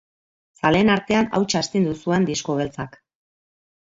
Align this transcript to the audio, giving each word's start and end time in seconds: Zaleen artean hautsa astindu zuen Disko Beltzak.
Zaleen 0.61 0.89
artean 0.93 1.29
hautsa 1.39 1.61
astindu 1.61 1.95
zuen 2.07 2.27
Disko 2.31 2.57
Beltzak. 2.63 2.99